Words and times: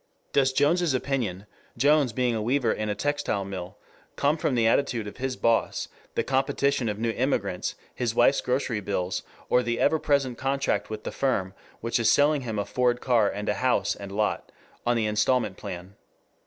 Does 0.33 0.51
Jones's 0.51 0.95
opinion, 0.95 1.45
Jones 1.77 2.11
being 2.11 2.33
a 2.33 2.41
weaver 2.41 2.71
in 2.71 2.89
a 2.89 2.95
textile 2.95 3.45
mill, 3.45 3.77
come 4.15 4.35
from 4.35 4.55
the 4.55 4.65
attitude 4.65 5.05
of 5.05 5.17
his 5.17 5.35
boss, 5.35 5.89
the 6.15 6.23
competition 6.23 6.89
of 6.89 6.97
new 6.97 7.11
immigrants, 7.11 7.75
his 7.93 8.15
wife's 8.15 8.41
grocery 8.41 8.79
bills, 8.79 9.21
or 9.47 9.61
the 9.61 9.79
ever 9.79 9.99
present 9.99 10.39
contract 10.39 10.89
with 10.89 11.03
the 11.03 11.11
firm 11.11 11.53
which 11.81 11.99
is 11.99 12.09
selling 12.09 12.41
him 12.41 12.57
a 12.57 12.65
Ford 12.65 12.99
car 12.99 13.29
and 13.29 13.47
a 13.47 13.53
house 13.61 13.95
and 13.95 14.11
lot 14.11 14.51
on 14.87 14.97
the 14.97 15.05
instalment 15.05 15.55
plan? 15.55 15.93